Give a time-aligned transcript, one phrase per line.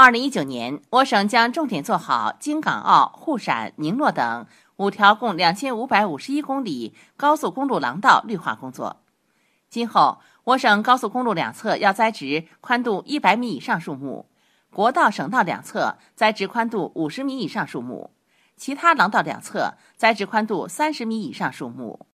[0.00, 9.00] 二零一九年我省将重点做好京港澳沪陕宁洛等五条共两千五百五十一公里高速公路廊道绿化工作。
[9.68, 14.26] 今后我省高速公路两侧要栽植宽度一百米以上树木
[14.70, 18.12] 国道省道两侧栽植宽度五十米以上树木
[18.56, 22.06] 其他廊道两侧栽植宽度三十米以上树木。